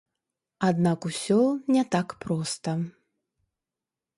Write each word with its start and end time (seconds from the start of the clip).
Аднак 0.69 0.99
усё 1.09 1.37
не 1.75 1.83
так 1.97 2.15
проста. 2.25 2.71